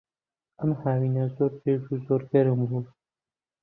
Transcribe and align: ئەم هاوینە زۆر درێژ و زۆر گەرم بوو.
ئەم 0.59 0.71
هاوینە 0.81 1.23
زۆر 1.37 1.51
درێژ 1.61 1.81
و 1.89 2.01
زۆر 2.07 2.21
گەرم 2.31 2.59
بوو. 2.69 2.81